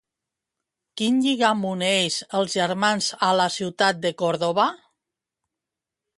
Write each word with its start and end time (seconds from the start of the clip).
Quin 1.01 1.19
lligam 1.25 1.61
uneix 1.71 2.17
els 2.39 2.55
germans 2.61 3.11
a 3.29 3.31
la 3.43 3.47
ciutat 3.59 4.01
de 4.07 4.15
Còrdova? 4.25 4.69